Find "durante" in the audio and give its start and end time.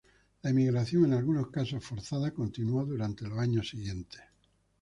2.83-3.27